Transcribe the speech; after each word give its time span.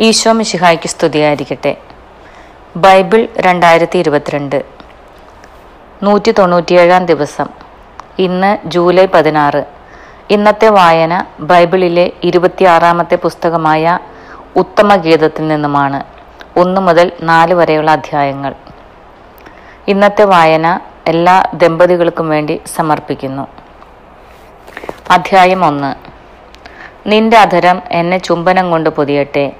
ഈശോ 0.00 0.32
മിശിഹായ്ക്ക് 0.32 0.88
സ്തുതിയായിരിക്കട്ടെ. 0.88 1.76
ബൈബിൾ 2.76 3.28
രണ്ടായിരത്തി 3.38 3.98
ഇരുപത്തിരണ്ട് 3.98 4.64
നൂറ്റി 6.02 6.30
തൊണ്ണൂറ്റിയേഴാം 6.30 7.06
ദിവസം. 7.06 7.46
ഇന്ന് 8.18 8.58
ജൂലൈ 8.64 9.06
പതിനാറ്. 9.06 9.64
ഇന്നത്തെ 10.30 10.68
വായന 10.68 11.24
ബൈബിളിലെ 11.40 12.12
ഇരുപത്തിയാറാമത്തെ 12.22 13.14
പുസ്തകമായ 13.14 13.98
ഉത്തമഗീതത്തിൽ 14.56 15.48
നിന്നുമാണ്. 15.48 16.04
ഒന്ന് 16.56 16.80
മുതൽ 16.80 17.12
നാല് 17.22 17.54
വരെയുള്ള 17.54 17.90
അധ്യായങ്ങൾ. 17.90 18.54
ഇന്നത്തെ 19.88 20.22
വായന 20.22 20.80
എല്ലാ 21.06 21.50
ദമ്പതികൾക്കും 21.54 22.28
വേണ്ടി 22.28 22.60
സമർപ്പിക്കുന്നു. 22.76 23.48
അധ്യായം 25.10 25.64
ഒന്ന്. 25.64 25.94
നിന്റെ 27.08 27.38
അധരം 27.38 27.82
എന്നെ 27.90 28.18
ചുംബനം 28.18 28.70
കൊണ്ട് 28.70 28.90
പൊതിയട്ടെ. 28.90 29.52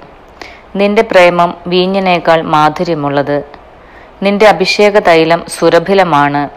നിന്റെ 0.75 1.01
പ്രേമം 1.01 1.57
വീഞ്ഞിനേക്കാൾ 1.67 2.41
മാധുര്യമുള്ളത്. 2.41 3.43
നിന്റെ 4.23 4.47
അഭിഷേക 4.47 4.99
തൈലം 4.99 5.43
സുരഭിലമാണ്. 5.47 6.49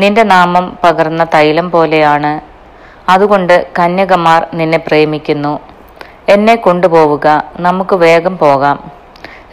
നിന്റെ 0.00 0.22
നാമം 0.22 0.78
പകർന്ന 0.84 1.24
തൈലം 1.24 1.70
പോലെയാണ്. 1.70 2.40
അതുകൊണ്ട് 3.10 3.66
കന്യകമാർ 3.78 4.46
നിന്നെ 4.54 4.78
പ്രേമിക്കുന്നു. 4.78 5.58
എന്നെ 6.28 6.54
കൊണ്ടുപോവുക. 6.54 7.44
നമുക്ക് 7.60 7.96
വേഗം 7.96 8.38
പോകാം. 8.38 8.90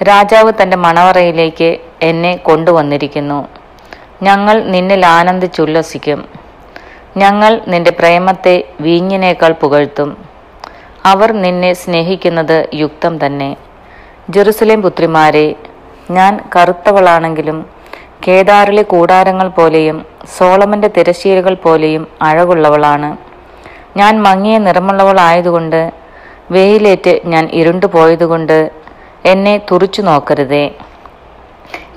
രാജാവ് 0.04 0.52
തന്റെ 0.62 0.78
മണവറയിലേക്ക് 0.78 1.78
എന്നെ 2.02 2.36
കൊണ്ടുവന്നിരിക്കുന്നു. 2.36 3.48
ഞങ്ങൾ 4.22 4.64
നിന്നിൽ 4.64 5.06
ആനന്ദിച്ചുല്ലസിക്കും. 5.06 6.26
ഞങ്ങൾ 7.18 7.62
നിന്റെ 7.68 7.92
പ്രേമത്തെ 7.92 8.64
വീഞ്ഞിനേക്കാൾ 8.82 9.52
പുകഴ്ത്തും. 9.52 10.18
അവർ 11.06 11.32
നിന്നെ 11.32 11.74
സ്നേഹിക്കുന്നത് 11.74 12.68
യുക്തം 12.74 13.26
തന്നെ. 13.26 13.56
ജെറുസലേം 14.30 14.82
പുത്രിമാരെ 14.82 15.56
ഞാൻ 16.12 16.40
കറുത്തവളാണെങ്കിലും 16.56 17.66
കേദാറിലെ 18.28 18.82
കൂടാരങ്ങൾ 18.82 19.48
പോലെയും 19.48 20.06
സോളമന്റെ 20.38 20.88
തിരശ്ശീലകൾ 20.88 21.54
പോലെയും 21.54 22.08
അഴകുള്ളവളാണ്. 22.22 23.18
ഞാൻ 23.98 24.24
മങ്ങിയ 24.24 24.58
നിറമുള്ളവളായതുകൊണ്ട് 24.58 25.92
വെയിലേറ്റ് 26.52 27.22
ഞാൻ 27.26 27.50
ഇരുണ്ടു 27.54 27.86
പോയതുകൊണ്ട് 27.86 28.72
എന്നെ 29.26 29.62
തുറിച്ചു 29.72 30.02
നോക്കരുതേ. 30.02 30.72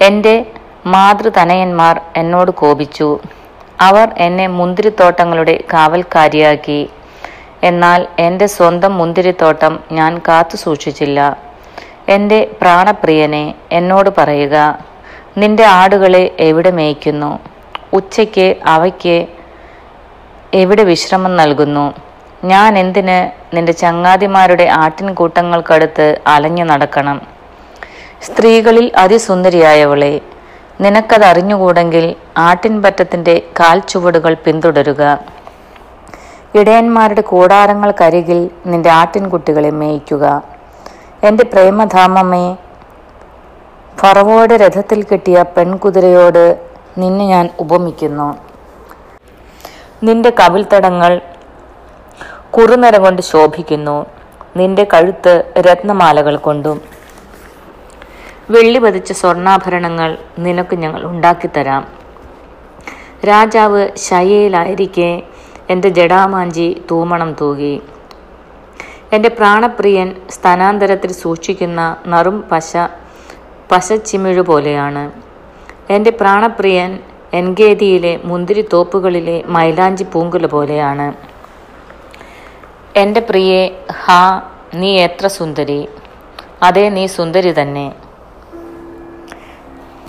എന്റെ 0.03 0.47
മാതൃതനയന്മാർ 0.87 2.01
എന്നോട് 2.17 2.51
കോപിച്ചു. 2.51 3.20
അവർ 3.81 4.09
എന്നെ 4.19 4.47
മുന്തിരിത്തോട്ടങ്ങളുടെ 4.47 5.64
കാവൽക്കാരിയാക്കി. 5.73 6.89
എന്നാൽ 7.64 8.07
എന്റെ 8.19 8.47
സ്വന്തം 8.47 8.98
മുന്തിരിത്തോട്ടം 8.98 9.81
ഞാൻ 9.92 10.20
കാത്തു 10.29 10.57
സൂക്ഷിച്ചില്ല. 10.57 11.52
എന്റെ 12.08 12.50
പ്രാണപ്രിയനെ 12.62 13.55
എന്നോട് 13.72 14.11
പറയുക 14.19 14.78
നിന്റെ 15.39 15.64
ആടുകളെ 15.64 16.31
എവിടെ 16.39 16.70
മേയ്ക്കുന്നു? 16.70 17.39
ഉച്ചയ്ക്ക് 17.92 18.56
അവയ്ക്ക് 18.67 19.27
എവിടെ 20.55 20.83
വിശ്രമം 20.83 21.36
നൽകുന്നു? 21.36 21.95
ഞാൻ 22.45 22.78
എന്തിന് 22.78 23.30
നിന്റെ 23.56 23.73
ചങ്ങാതിമാരുടെ 23.73 24.64
ആട്ടിൻകൂട്ടങ്ങൾക്കടുത്ത് 24.64 26.20
അലഞ്ഞു 26.27 26.64
നടക്കണം? 26.64 27.23
സ്ത്രീകളിൽ 28.23 28.92
അതിസുന്ദരിയായവളെ 28.97 30.20
നിനക്കതറിഞ്ഞുകൂടെങ്കിൽ 30.80 32.14
ആട്ടിൻപറ്റത്തിന്റെ 32.36 33.42
കാൽച്ചുവടുകൾ 33.61 34.34
പിന്തുടരുക. 34.34 35.19
ഇടയന്മാരുടെ 36.55 37.20
കൂടാരങ്ങൾക്കരികിൽ 37.20 38.50
നിന്റെ 38.67 38.91
ആട്ടിൻകുട്ടികളെ 38.91 39.70
മേയ്ക്കുക. 39.70 40.52
എന്റെ 41.27 41.45
പ്രേമധാമമേ 41.45 42.56
ഫറവോയുടെ 44.01 44.56
രഥത്തിൽ 44.56 45.03
കിട്ടിയ 45.03 45.42
പെൺകുതിരയോട് 45.56 46.45
നിന്നെ 46.98 47.25
ഞാൻ 47.27 47.51
ഉപമിക്കുന്നു. 47.61 48.29
നിന്റെ 50.07 50.30
കവിൾത്തടങ്ങൾ 50.41 51.20
കുറുനര 52.51 52.97
കൊണ്ട് 52.98 53.23
ശോഭിക്കുന്നു. 53.23 54.07
നിന്റെ 54.57 54.85
കഴുത്ത് 54.95 55.35
രത്നമാലകൾ 55.58 56.36
കൊണ്ടും. 56.36 56.80
വെള്ളി 58.51 58.79
പതിച്ച 58.79 59.13
സ്വർണാഭരണങ്ങൾ 59.13 60.18
നിനക്ക് 60.39 60.77
ഞങ്ങൾ 60.77 61.02
ഉണ്ടാക്കിത്തരാം 61.05 61.83
രാജാവ് 63.29 63.89
ശയയിലായിരിക്കെ 63.97 65.23
എന്റെ 65.70 65.89
ജടാമാഞ്ചി 65.89 66.68
തൂമണം 66.91 67.36
തൂകി. 67.41 67.74
എന്റെ 69.14 69.28
പ്രാണപ്രിയൻ 69.28 70.14
സ്ഥാനാന്തരത്തിൽ 70.30 71.12
സൂക്ഷിക്കുന്ന 71.12 71.96
നറും 72.06 72.45
പശ 72.52 72.77
പശച്ചിമിഴു 73.73 74.40
പോലെയാണ്. 74.40 75.12
എന്റെ 75.90 76.11
പ്രാണപ്രിയൻ 76.11 76.98
എൻഗേദിയിലെ 77.34 78.20
മുന്തിരിത്തോപ്പുകളിലെ 78.24 79.42
മൈലാഞ്ചി 79.46 80.05
പൂങ്കുല 80.05 80.46
പോലെയാണ്. 80.46 81.12
എന്റെ 82.96 83.20
പ്രിയെ 83.20 83.84
ഹാ 84.05 84.42
നീ 84.74 84.96
എത്ര 84.96 85.27
സുന്ദരി. 85.27 85.89
അതെ 86.62 86.89
നീ 86.89 87.06
സുന്ദരി 87.06 87.52
തന്നെ. 87.52 87.92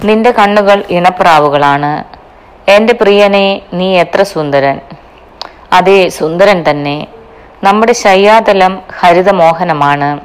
നിന്റെ 0.03 0.31
കണ്ണുകൾ 0.31 0.83
ഇണപ്രാവുകളാണ്. 0.89 2.03
എന്റെ 2.71 2.93
പ്രിയനെ 2.93 3.61
നീ 3.73 3.97
എത്ര 3.97 4.23
സുന്ദരൻ. 4.23 4.79
അതെ 5.73 6.09
സുന്ദരൻ 6.09 6.63
തന്നെ. 6.69 7.07
നമ്മുടെ 7.63 7.93
ശയ്യാതലം 7.93 8.81
ഹരിതമോഹനമാണ്. 8.99 10.19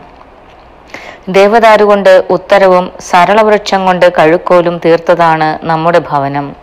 ദേവദാരു 1.28 1.84
കൊണ്ട് 1.84 2.22
ഉത്തരവും 2.30 2.92
സരളവൃക്ഷം 3.00 3.86
കൊണ്ട് 3.86 4.12
കഴുക്കോലും 4.18 4.80
തീർത്തതാണ് 4.84 5.66
നമ്മുടെ 5.66 6.02
ഭവനം. 6.10 6.56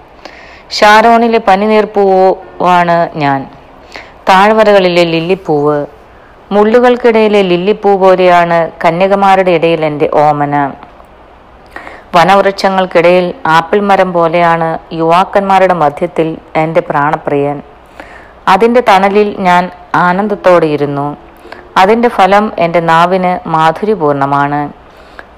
ഷാരോണിലെ 0.72 1.38
പനിനീർപ്പൂവാണ് 1.38 3.10
ഞാൻ. 3.16 3.48
താഴ്വരകളിലെ 4.30 5.04
ലില്ലിപ്പൂവ്. 5.04 5.86
മുള്ളുകൾക്കിടയിലെ 6.52 7.42
ലില്ലിപ്പൂ 7.42 7.98
പോലെയാണ് 7.98 8.72
കന്യകമാരുടെ 8.86 9.52
ഇടയിൽ 9.52 9.86
എന്റെ 9.86 10.10
ഓമന. 10.14 10.72
വനവൃക്ഷങ്ങൾക്കിടയിൽ 12.16 13.34
ആപ്പിൾ 13.46 13.80
മരം 13.80 14.14
പോലെയാണ് 14.14 14.80
യുവാക്കന്മാരുടെ 14.94 15.74
മധ്യത്തിൽ 15.74 16.38
എന്റെ 16.56 16.82
പ്രാണപ്രിയൻ. 16.82 17.62
അതിന്റെ 18.48 18.84
തണലിൽ 18.90 19.36
ഞാൻ 19.40 19.72
ആനന്ദത്തോടെ 19.96 20.66
ഇരുന്നു 20.66 21.18
അതിന്റെ 21.78 22.08
ഫലം 22.08 22.52
എന്റെ 22.60 22.80
നാവിന് 22.80 23.50
മാധുര്യപൂർണമാണ്. 23.50 24.62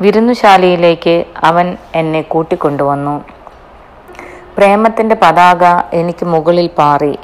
വിരുന്നുശാലയിലേക്ക് 0.02 1.26
അവൻ 1.44 1.78
എന്നെ 1.96 2.22
കൂട്ടിക്കൊണ്ടുവന്നു. 2.22 3.26
പ്രേമത്തിന്റെ 4.58 5.16
പതാക 5.16 5.64
എനിക്ക് 5.94 6.26
മുകളിൽ 6.26 6.68
പാറി. 6.68 7.20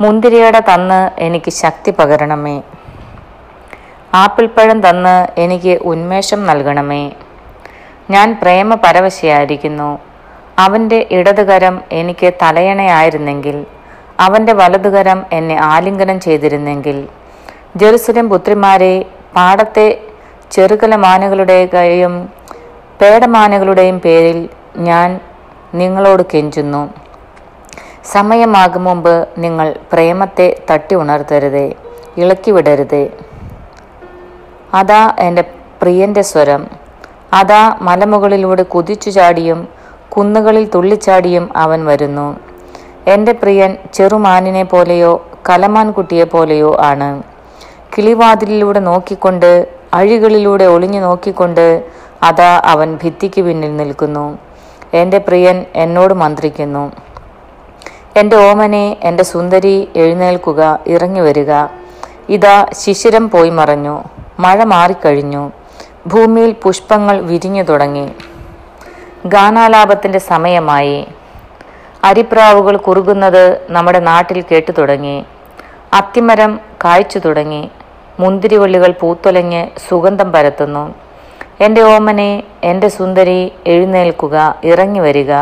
മുന്തിരിയട 0.00 0.58
തന്ന് 0.58 1.20
എനിക്ക് 1.20 1.50
ശക്തി 1.50 1.90
പകരണമേ. 1.90 2.62
ആപ്പിൾപ്പഴം 4.14 4.80
തന്ന് 4.88 5.40
എനിക്ക് 5.40 5.78
ഉന്മേഷം 5.82 6.46
നൽകണമേ. 6.46 7.12
ഞാൻ 8.10 8.38
പ്രേമ 8.42 8.74
പരവശയായിരിക്കുന്നു 8.74 9.98
അവന്റെ 10.58 11.06
ഇടതുകരം 11.10 11.82
എനിക്ക് 11.92 12.32
തലയണയായിരുന്നെങ്കിൽ 12.42 13.56
അവന്റെ 14.20 14.52
വലതുകരം 14.52 15.26
എന്നെ 15.32 15.56
ആലിംഗനം 15.62 16.20
ചെയ്തിരുന്നെങ്കിൽ. 16.20 17.08
ജെറുസലം 17.76 18.28
പുത്രിമാരെ 18.28 19.04
പാടത്തെ 19.36 20.00
ചെറുകല 20.52 20.96
മാനകളുടെ 20.96 21.66
ചെറുകലമാനുകളുടെയും 21.66 22.28
പേടമാനുകളുടെയും 23.00 23.98
പേരിൽ 23.98 24.48
ഞാൻ 24.76 25.20
നിങ്ങളോട് 25.74 26.22
കെഞ്ചുന്നു. 26.34 26.94
സമയമാകും 28.04 28.84
മുമ്പ് 28.84 29.28
നിങ്ങൾ 29.38 29.74
പ്രേമത്തെ 29.92 30.62
തട്ടി 30.70 30.94
ഉണർത്തരുതേ 30.94 31.74
ഇളക്കി 32.16 32.50
വിടരുത്. 32.50 33.10
അതാ 34.74 35.14
എന്റെ 35.18 35.44
പ്രിയന്റെ 35.82 36.22
സ്വരം. 36.22 36.70
അതാ 37.32 37.76
മലമുകളിലൂടെ 37.80 38.62
കുതിച്ചു 38.62 39.10
ചാടിയും 39.10 39.68
കുന്നുകളിൽ 40.08 40.70
തുള്ളിച്ചാടിയും 40.74 41.56
അവൻ 41.56 41.84
വരുന്നു. 41.84 42.45
എന്റെ 43.06 43.32
പ്രിയൻ 43.32 43.76
ചെറുമാനിനെ 43.94 44.62
പോലെയോ 44.62 45.26
കലമാൻ 45.48 45.90
കുട്ടിയെ 45.90 46.24
പോലെയോ 46.24 46.76
ആണ്. 46.80 47.22
കിളിവാതിലിലൂടെ 47.98 48.80
നോക്കിക്കൊണ്ട് 48.80 49.68
അഴികളിലൂടെ 49.94 50.64
ഒളിഞ്ഞു 50.64 51.00
നോക്കിക്കൊണ്ട് 51.00 51.84
അതാ 52.22 52.62
അവൻ 52.64 52.98
ഭിത്തിക്ക് 53.04 53.40
പിന്നിൽ 53.40 53.76
നിൽക്കുന്നു. 53.76 54.38
എന്റെ 54.94 55.18
പ്രിയൻ 55.18 55.64
എന്നോട് 55.74 56.14
മന്ത്രിക്കുന്നു. 56.14 56.92
എന്റെ 58.16 58.36
ഓമനെ 58.36 58.96
എന്റെ 59.02 59.22
സുന്ദരി 59.22 59.88
എഴുന്നേൽക്കുക 59.96 60.78
ഇറങ്ങി 60.86 61.20
വരിക. 61.20 61.52
ഇതാ 62.28 62.66
ശിശിരം 62.72 63.30
പോയി 63.30 63.50
മറഞ്ഞു. 63.50 64.04
മഴ 64.38 64.64
മാറിക്കഴിഞ്ഞു. 64.64 65.50
ഭൂമിയിൽ 66.06 66.56
പുഷ്പങ്ങൾ 66.62 67.20
വിരിഞ്ഞു 67.20 67.62
തുടങ്ങി. 67.62 68.12
ഗാനാലാപത്തിന്റെ 69.26 70.18
സമയമായി. 70.18 71.06
അരിപ്രാവുകൾ 72.06 72.76
കുറുകുന്നത് 72.76 73.66
നമ്മുടെ 73.70 73.98
നാട്ടിൽ 73.98 74.44
കേട്ടു 74.50 74.72
തുടങ്ങി. 74.72 75.24
അത്തിമരം 75.92 76.60
കായ്ച്ചു 76.84 77.18
തുടങ്ങി. 77.18 77.70
മുന്തിരിവള്ളികൾ 78.20 78.94
പൂത്തൊലഞ്ഞ് 79.00 79.66
സുഗന്ധം 79.88 80.32
പരത്തുന്നു. 80.32 80.94
എന്റെ 81.60 81.82
ഓമനെ 81.82 82.42
എന്റെ 82.64 82.88
സുന്ദരി 82.88 83.52
എഴുന്നേൽക്കുക 83.66 84.56
ഇറങ്ങി 84.64 85.00
വരിക. 85.00 85.32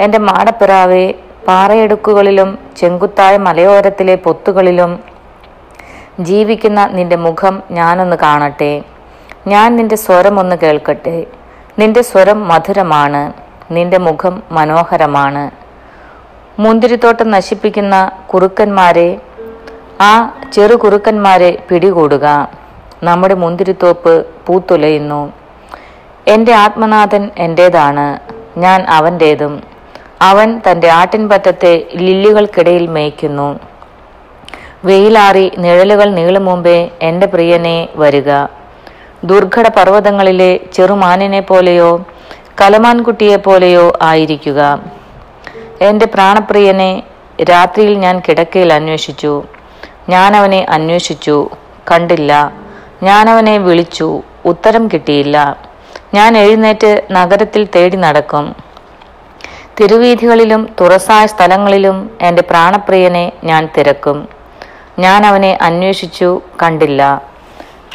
എന്റെ 0.00 0.18
മാടപ്പിറാവെ 0.18 1.14
പാറയെടുക്കുകളിലും 1.48 2.58
ചെങ്കുത്തായ 2.76 3.36
മലയോരത്തിലെ 3.36 4.14
പൊത്തുകളിലും 4.14 5.00
ജീവിക്കുന്ന 6.20 6.86
നിന്റെ 6.86 7.16
മുഖം 7.16 7.62
ഞാനൊന്ന് 7.70 8.16
കാണട്ടെ. 8.16 8.82
ഞാൻ 9.46 9.76
നിന്റെ 9.76 9.96
സ്വരം 9.96 10.40
ഒന്ന് 10.40 10.56
കേൾക്കട്ടെ. 10.56 11.26
നിന്റെ 11.78 12.02
സ്വരം 12.02 12.48
മധുരമാണ്. 12.48 13.32
നിന്റെ 13.70 13.98
മുഖം 13.98 14.42
മനോഹരമാണ്. 14.50 15.61
മുന്തിരിത്തോട്ടം 16.62 17.28
നശിപ്പിക്കുന്ന 17.34 17.96
കുറുക്കന്മാരെ 18.30 19.08
ആ 20.00 20.12
ചെറു 20.52 20.76
കുറുക്കന്മാരെ 20.82 21.50
പിടികൂടുക. 21.68 22.26
നമ്മുടെ 23.08 23.34
മുന്തിരിത്തോപ്പ് 23.42 24.14
പൂത്തുലയുന്നു. 24.46 25.20
എന്റെ 26.28 26.52
ആത്മനാഥൻ 26.64 27.24
എന്റേതാണ് 27.46 28.06
ഞാൻ 28.60 28.80
അവന്റേതും 28.98 29.54
അവൻ 30.30 30.48
തന്റെ 30.66 30.88
ആട്ടിൻപറ്റത്തെ 31.00 31.72
ലില്ലികൾക്കിടയിൽ 32.02 32.86
മേയ്ക്കുന്നു. 32.96 33.48
വെയിലാറി 34.84 35.46
നിഴലുകൾ 35.64 36.08
നീളും 36.18 36.44
മുമ്പേ 36.44 36.78
എന്റെ 37.08 37.26
പ്രിയനെ 37.26 37.76
വരിക. 38.02 38.30
ദുർഘട 39.30 39.66
പർവതങ്ങളിലെ 39.78 40.52
ചെറുമാനിനെ 40.72 41.40
പോലെയോ 41.50 41.90
കലമാൻകുട്ടിയെ 42.60 43.36
പോലെയോ 43.36 43.86
ആയിരിക്കുക. 44.10 44.60
എന്റെ 45.82 46.06
പ്രാണപ്രിയനെ 46.06 47.02
രാത്രിയിൽ 47.50 47.94
ഞാൻ 47.98 48.22
കിടക്കയിൽ 48.28 48.72
അന്വേഷിച്ചു. 48.72 49.42
ഞാൻ 50.08 50.36
അവനെ 50.36 50.66
അന്വേഷിച്ചു. 50.68 51.50
കണ്ടില്ല. 51.90 52.32
ഞാൻ 53.02 53.30
അവനെ 53.30 53.58
വിളിച്ചു. 53.58 54.08
ഉത്തരം 54.46 54.88
കിട്ടിയില്ല. 54.88 55.36
ഞാൻ 56.14 56.36
എഴുന്നേറ്റ് 56.38 57.02
നഗരത്തിൽ 57.10 57.68
തേടി 57.76 57.96
നടക്കും. 57.96 58.56
തിരുവീഥികളിലും 59.80 60.74
തുറസായ 60.80 61.26
സ്ഥലങ്ങളിലും 61.26 62.18
എന്റെ 62.20 62.42
പ്രാണപ്രിയനെ 62.42 63.32
ഞാൻ 63.44 63.68
തിരക്കും. 63.78 64.28
ഞാൻ 64.98 65.26
അവനെ 65.26 65.58
അന്വേഷിച്ചു. 65.62 66.40
കണ്ടില്ല. 66.62 67.22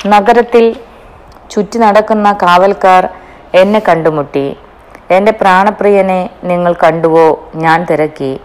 നഗരത്തിൽ 0.08 0.76
ചുറ്റി 1.52 1.78
നടക്കുന്ന 1.78 2.34
കാവൽക്കാർ 2.42 3.04
എന്നെ 3.54 3.80
കണ്ടുമുട്ടി. 3.80 4.48
എന്റെ 5.12 5.32
പ്രാണപ്രിയനെ 5.32 6.30
നിങ്ങൾ 6.44 6.74
കണ്ടുവോ? 6.74 7.50
ഞാൻ 7.56 7.86
തിരക്കി. 7.86 8.40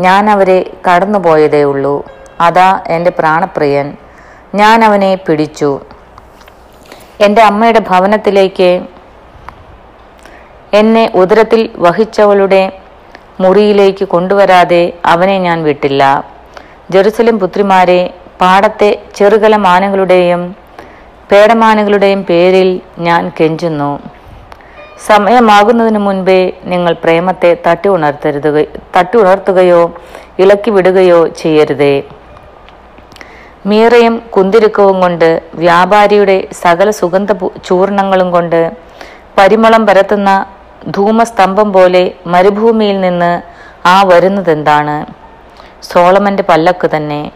ഞാൻ 0.00 0.30
അവരെ 0.30 0.70
കടന്നുപോയതേ 0.88 1.62
ഉള്ളൂ. 1.62 2.06
അതാ 2.40 2.84
എന്റെ 2.86 3.10
പ്രാണപ്രിയൻ. 3.10 3.96
ഞാൻ 4.54 4.84
അവനെ 4.84 5.14
പിടിച്ചു. 5.14 5.80
എന്റെ 7.20 7.42
അമ്മയുടെ 7.42 7.78
ഭവനത്തിലേക്ക് 7.78 8.82
എന്നെ 10.72 11.10
ഉദരത്തിൽ 11.14 11.70
വഹിച്ചവളുടെ 11.76 12.72
മുറിയിലേക്ക് 13.40 14.04
കൊണ്ടുവരാതെ 14.04 14.92
അവനെ 15.04 15.38
ഞാൻ 15.38 15.62
വിട്ടില്ല. 15.62 16.24
ജെറുസലം 16.90 17.38
പുത്രിമാരെ 17.38 18.14
പാടത്തെ 18.40 19.02
ചെറുകല 19.14 19.56
മാനുകളുടെയും 19.56 20.56
പേടമാനുകളുടെയും 21.32 22.24
പേരിൽ 22.24 22.80
ഞാൻ 22.98 23.32
കെഞ്ചുന്നു. 23.40 24.00
സമയമാകുന്നതിന് 24.98 25.98
മുൻപേ 25.98 26.52
നിങ്ങൾ 26.64 26.92
പ്രേമത്തെ 26.92 27.56
തട്ടി 27.66 27.88
ഉണർത്തരുത് 27.88 28.68
തട്ടി 28.96 29.16
ഉണർത്തുകയോ 29.18 29.94
ഇളക്കി 30.38 30.70
വിടുകയോ 30.70 31.26
ചെയ്യരുതേ. 31.26 32.02
മീറയും 33.66 34.18
കുന്തിരുക്കവും 34.18 35.00
കൊണ്ട് 35.00 35.42
വ്യാപാരിയുടെ 35.54 36.48
സകല 36.52 36.90
സുഗന്ധ 36.90 37.32
ചൂർണങ്ങളും 37.64 38.30
കൊണ്ട് 38.30 38.72
പരിമളം 39.38 39.86
പരത്തുന്ന 39.86 40.46
ധൂമസ്തംഭം 40.88 41.72
പോലെ 41.72 42.14
മരുഭൂമിയിൽ 42.26 43.00
നിന്ന് 43.00 43.42
ആ 43.88 44.02
വരുന്നതെന്താണ്? 44.02 45.06
സോളമന്റെ 45.82 46.42
പല്ലക്ക് 46.42 46.90
തന്നെ. 46.96 47.32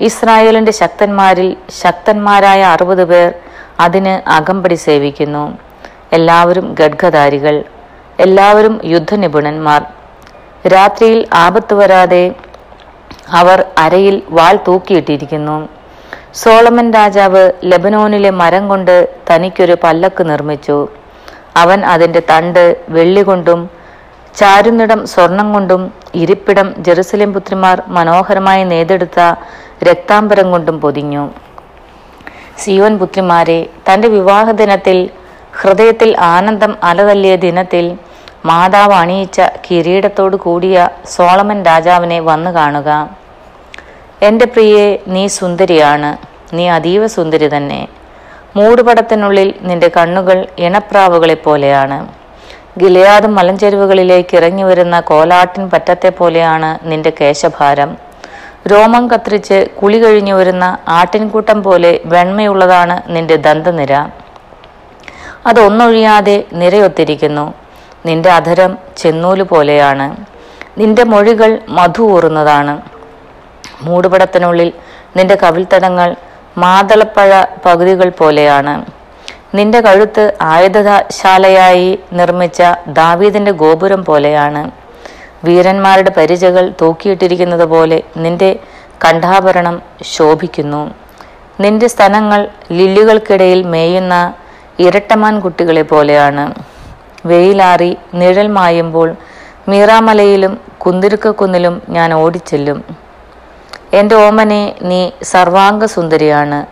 ഇസ്രായേലിന്റെ 0.00 0.72
ശക്തന്മാരിൽ 0.72 1.56
ശക്തന്മാരായ 1.82 2.62
അറുപത് 2.62 3.04
പേർ 3.04 3.34
അതിന് 3.80 4.30
അകമ്പടി 4.30 4.74
സേവിക്കുന്നു. 4.74 5.67
എല്ലാവരും 6.12 6.74
ഗഡ്ഗധാരികൾ 6.80 7.64
എല്ലാവരും 8.20 8.80
യുദ്ധനിപുണന്മാർ. 8.84 9.82
രാത്രിയിൽ 10.68 11.26
ആപത്ത് 11.34 11.74
വരാതെ 11.74 12.34
അവർ 13.30 13.64
അരയിൽ 13.78 14.22
വാൾ 14.30 14.58
തൂക്കിയിട്ടിരിക്കുന്നു. 14.68 15.68
സോളമൻ 16.34 16.92
രാജാവ് 16.92 17.52
ലബനോനിലെ 17.64 18.30
മരം 18.30 18.68
കൊണ്ട് 18.68 19.08
തനിക്കൊരു 19.30 19.76
പല്ലക്ക് 19.84 20.30
നിർമ്മിച്ചു. 20.30 20.88
അവൻ 21.56 21.84
അതിന്റെ 21.84 22.22
തണ്ട് 22.30 22.76
വെള്ളി 22.88 23.22
കൊണ്ടും 23.22 23.70
ചാരുന്നിടം 24.36 25.06
സ്വർണം 25.06 25.52
കൊണ്ടും 25.52 25.92
ഇരിപ്പിടം 26.14 26.74
ജെറുസലേം 26.78 27.32
പുത്രിമാർ 27.32 27.82
മനോഹരമായി 27.88 28.64
നെയ്തെടുത്ത 28.64 29.20
രക്താംബരം 29.84 30.50
കൊണ്ടും 30.50 30.80
പൊതിഞ്ഞു. 30.80 31.30
സിയോൻ 32.58 32.98
പുത്രിമാരെ 32.98 33.66
തന്റെ 33.88 34.08
വിവാഹ 34.08 34.50
ദിനത്തിൽ 34.50 35.10
ഹൃദയത്തിൽ 35.52 36.20
ആനന്ദം 36.20 36.76
അലതല്ലിയ 36.82 37.36
ദിനത്തിൽ 37.36 37.96
മാതാവ് 38.44 38.92
അണിയിച്ച 38.92 39.40
കിരീടത്തോടു 39.40 40.36
കൂടിയ 40.36 40.88
സോളമൻ 41.08 41.62
രാജാവിനെ 41.62 42.20
വന്നു 42.20 42.50
കാണുക. 42.50 43.10
എന്റെ 44.22 44.44
പ്രിയെ 44.44 44.98
നീ 45.06 45.26
സുന്ദരിയാണ്. 45.26 46.16
നീ 46.54 46.68
അതീവ 46.68 47.06
സുന്ദരി 47.06 47.56
തന്നെ. 47.56 47.88
മൂടുപടത്തിനുള്ളിൽ 48.56 49.54
നിന്റെ 49.62 49.90
കണ്ണുകൾ 49.96 50.46
ഇണപ്രാവുകളെ 50.58 51.34
പോലെയാണ്. 51.34 52.08
ഗിലയാദ് 52.78 53.26
മലഞ്ചെരുവുകളിലേക്ക് 53.26 54.36
ഇറങ്ങി 54.36 54.62
വരുന്ന 54.62 55.00
കോലാട്ടിൻ 55.00 55.70
പറ്റത്തെ 55.70 56.08
പോലെയാണ് 56.08 56.78
നിന്റെ 56.82 57.12
കേശഭാരം. 57.20 57.96
രോമം 58.70 59.08
കത്തിരിച്ച് 59.08 59.66
കുളി 59.82 60.04
കഴിഞ്ഞു 60.04 60.34
വരുന്ന 60.34 60.78
ആട്ടിൻകൂട്ടം 60.88 61.62
പോലെ 61.62 62.00
വെണ്മയുള്ളതാണ് 62.04 63.02
നിന്റെ 63.06 63.36
ദന്തനിര. 63.36 63.94
അതൊന്നൊഴിയാതെ 65.48 66.36
നിരയൊത്തിരിക്കുന്നു. 66.52 67.46
നിന്റെ 68.06 68.30
അധരം 68.38 68.72
ചെന്നൂൽ 68.96 69.42
പോലെയാണ് 69.42 70.06
നിന്റെ 70.78 71.04
മൊഴികൾ 71.04 71.50
മധു 71.68 72.02
ഊറുന്നതാണ് 72.02 72.74
മൂടുപടത്തിനുള്ളിൽ 73.82 74.72
നിന്റെ 75.16 75.36
കവിൾത്തടങ്ങൾ 75.42 76.08
മാതളപ്പഴ 76.58 77.30
പകുതികൾ 77.66 78.08
പോലെയാണ്. 78.20 78.74
നിന്റെ 79.54 79.80
കഴുത്ത് 79.80 80.24
ആയുധശാലയായി 80.52 81.98
നിർമ്മിച്ച 82.12 82.62
ദാവീദിന്റെ 83.00 83.52
ഗോപുരം 83.62 84.04
പോലെയാണ്. 84.04 84.62
വീരന്മാരുടെ 85.44 86.10
പരിചകൾ 86.10 86.64
തൂക്കിയിട്ടിരിക്കുന്നത് 86.80 87.64
പോലെ 87.64 87.98
നിന്റെ 88.16 88.50
കണ്ഠാഭരണം 89.04 89.76
ശോഭിക്കുന്നു. 90.14 90.82
നിന്റെ 91.60 91.88
സ്ഥലങ്ങൾ 91.94 92.40
ലില്ലുകൾക്കിടയിൽ 92.72 93.62
മേയുന്ന 93.74 94.14
ഇരട്ടമാൻ 94.80 95.40
കുട്ടികളെ 95.40 95.82
പോലെയാണ്. 95.82 96.54
വെയിലാറി 97.26 97.96
നിഴൽ 98.14 98.46
മായുമ്പോൾ 98.46 99.16
മീറാമലയിലും 99.68 100.60
കുന്തിരുക്കക്കുന്നിലും 100.78 101.82
ഞാൻ 101.88 102.14
ഓടിച്ചെല്ലും. 102.14 102.84
എന്റെ 103.94 104.14
ഓമനെ 104.14 104.74
നീ 104.82 105.10
സർവാംഗ 105.22 105.84
സുന്ദരിയാണ് 105.84 106.66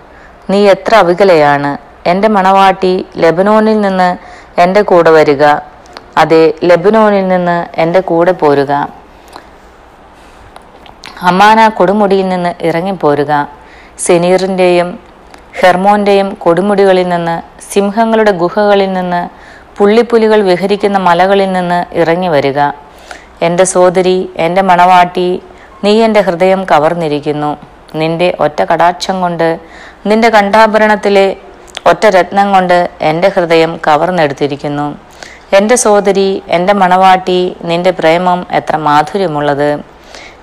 നീ 0.50 0.68
എത്ര 0.68 0.94
അവികലയാണ്. 0.94 1.78
എന്റെ 2.06 2.28
മണവാട്ടി 2.28 3.06
ലെബനോനിൽ 3.16 3.80
നിന്ന് 3.80 4.16
എന്റെ 4.60 4.82
കൂടെ 4.82 5.10
വരിക. 5.10 5.44
അതെ 6.18 6.54
ലെബനോനിൽ 6.64 7.28
നിന്ന് 7.28 7.66
എന്റെ 7.80 8.00
കൂടെ 8.00 8.32
പോരുക. 8.32 8.88
അമ്മാന 11.22 11.68
കൊടുമുടിയിൽ 11.68 12.28
നിന്ന് 12.28 12.54
ഇറങ്ങിപ്പോരുക. 12.60 13.48
സെനീറിന്റെയും 13.98 14.88
ഹെർമോന്റെയും 15.60 16.34
കൊടുമുടികളിൽ 16.34 17.08
നിന്ന് 17.08 17.42
സിംഹങ്ങളുടെ 17.76 18.30
ഗുഹകളിൽ 18.30 18.92
നിന്ന് 18.92 19.22
പുള്ളിപ്പുലികൾ 19.78 20.42
വിഹരിക്കുന്ന 20.42 20.98
മലകളിൽ 20.98 21.52
നിന്ന് 21.52 21.84
ഇറങ്ങി 21.92 22.28
വരിക. 22.28 22.60
എന്റെ 23.42 23.64
സോദരി 23.64 24.30
എന്റെ 24.36 24.62
മണവാട്ടി 24.62 25.42
നീ 25.84 26.02
എന്റെ 26.02 26.20
ഹൃദയം 26.20 26.64
കവർന്നിരിക്കുന്നു. 26.64 27.56
നിന്റെ 27.94 28.36
ഒറ്റ 28.40 28.64
കടാക്ഷം 28.72 29.20
കൊണ്ട് 29.20 29.58
നിന്റെ 30.06 30.28
കണ്ഠാഭരണത്തിലെ 30.28 31.36
ഒറ്റ 31.86 32.06
രത്നം 32.06 32.52
കൊണ്ട് 32.52 32.90
എന്റെ 33.00 33.28
ഹൃദയം 33.28 33.80
കവർന്നെടുത്തിരിക്കുന്നു. 33.86 34.86
എന്റെ 35.52 35.76
സോദരി 35.76 36.42
എന്റെ 36.48 36.72
മണവാട്ടി 36.72 37.56
നിന്റെ 37.64 37.90
പ്രേമം 37.90 38.46
എത്ര 38.52 38.76
മാധുര്യമുള്ളത്. 38.76 39.70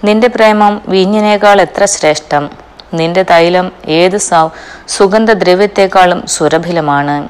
നിന്റെ 0.03 0.27
പ്രേമം 0.27 0.81
വീഞ്ഞിനേക്കാൾ 0.87 1.61
എത്ര 1.61 1.85
ശ്രേഷ്ഠം. 1.85 2.62
നിന്റെ 2.93 3.23
തൈലം 3.23 3.71
ഏത് 3.85 4.17
സുഗന്ധദ്രവ്യത്തെക്കാളും 4.87 6.27
സുരഭിലമാണ്. 6.27 7.29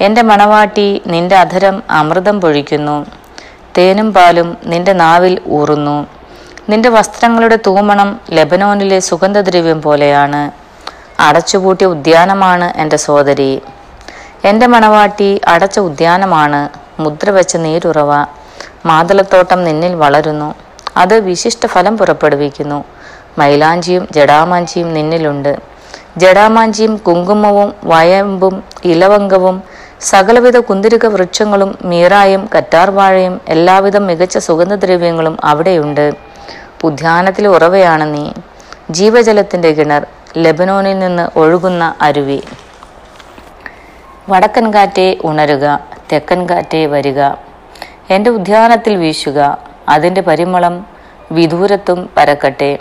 എന്റെ 0.00 0.22
മണവാട്ടി 0.22 1.02
നിന്റെ 1.06 1.36
അധരം 1.36 1.82
അമൃതം 1.90 2.40
പൊഴിക്കുന്നു. 2.40 3.06
തേനും 3.78 4.12
പാലും 4.12 4.58
നിന്റെ 4.64 4.92
നാവിൽ 4.92 5.40
ഊറുന്നു. 5.48 6.06
നിന്റെ 6.68 6.88
വസ്ത്രങ്ങളുടെ 6.88 7.58
തൂമണം 7.66 8.20
ലെബനോനിലെ 8.30 9.00
സുഗന്ധദ്രവ്യം 9.00 9.82
പോലെയാണ്. 9.82 10.50
അടച്ചുപൂട്ടിയ 11.20 11.86
ഉദ്യാനമാണ് 11.86 12.72
എന്റെ 12.76 12.96
സോദരി 12.96 13.62
എന്റെ 14.44 14.66
മണവാട്ടി 14.66 15.40
അടച്ച 15.46 15.78
ഉദ്യാനമാണ്. 15.78 16.68
മുദ്ര 17.00 17.30
വെച്ച 17.30 17.56
നീരുറവ. 17.56 18.24
മാതളത്തോട്ടം 18.86 19.64
നിന്നിൽ 19.64 19.94
വളരുന്നു. 19.94 20.54
അത് 20.96 21.20
വിശിഷ്ട 21.20 21.66
ഫലം 21.66 21.98
പുറപ്പെടുവിക്കുന്നു. 21.98 22.84
മൈലാഞ്ചിയും 23.38 24.08
ജടാമാഞ്ചിയും 24.12 24.94
നിന്നിലുണ്ട്. 24.94 25.58
ജടാമാഞ്ചിയും 26.16 26.96
കുങ്കുമവും 26.96 27.74
വയമ്പും 27.84 28.64
ഇലവങ്കവും 28.84 29.62
സകലവിധ 30.00 30.58
കുന്തിരിക 30.58 31.06
വൃക്ഷങ്ങളും 31.06 31.78
മീറായും 31.82 32.48
കറ്റാർവാഴയും 32.58 33.40
എല്ലാവിധ 33.48 33.96
മികച്ച 33.96 34.38
സുഗന്ധദ്രവ്യങ്ങളും 34.38 35.38
അവിടെയുണ്ട്. 35.44 36.12
ഉദ്യാനത്തിൽ 36.84 37.48
ഉറവയാണ് 37.48 38.14
നീ. 38.14 38.30
ജീവജലത്തിന്റെ 38.90 39.72
കിണർ 39.72 40.06
ലെബനോനിൽ 40.36 40.98
നിന്ന് 40.98 41.38
ഒഴുകുന്ന 41.38 41.94
അരുവി. 42.00 42.42
വടക്കൻ 44.28 44.74
കാറ്റേ 44.74 45.16
ഉണരുക 45.24 45.80
തെക്കൻ 46.12 46.48
കാറ്റേ 46.50 46.86
വരിക. 46.86 47.22
എന്റെ 48.10 48.30
ഉദ്യാനത്തിൽ 48.30 48.96
വീശുക 48.96 49.58
അതിന്റെ 49.88 50.20
പരിമളം 50.20 50.86
വിദൂരത്തും 51.32 52.10
പരക്കട്ടെ. 52.16 52.78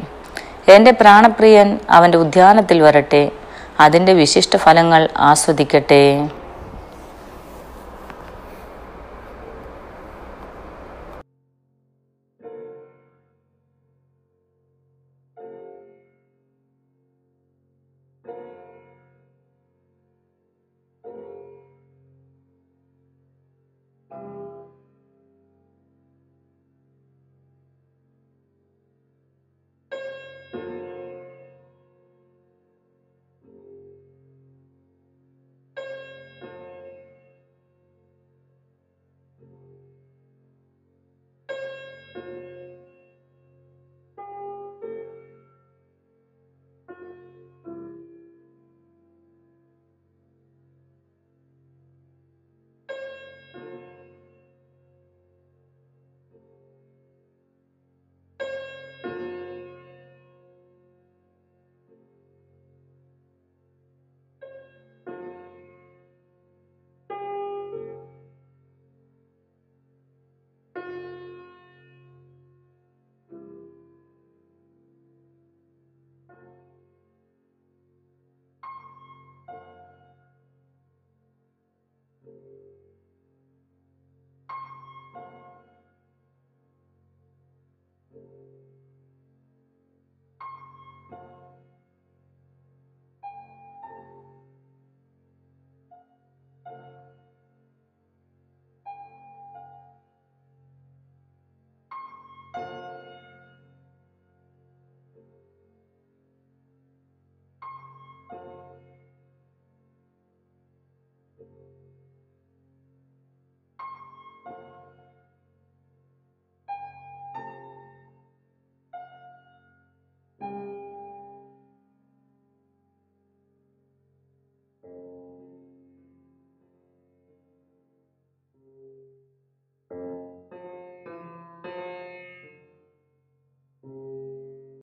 എന്റെ 0.69 0.91
പ്രാണപ്രിയൻ 0.91 1.79
അവന്റെ 1.89 2.17
ഉദ്യാനത്തിൽ 2.17 2.81
വരട്ടെ. 2.81 3.31
അതിന്റെ 3.79 4.13
വിശിഷ്ട 4.13 4.55
ഫലങ്ങൾ 4.55 5.09
ആസ്വദിക്കട്ടെ. 5.17 6.29